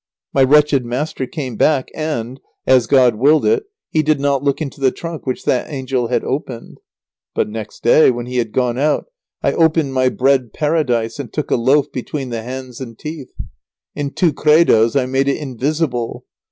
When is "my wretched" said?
0.33-0.83